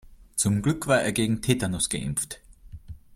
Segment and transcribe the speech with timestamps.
[0.35, 2.41] Zum Glück war er gegen Tetanus geimpft.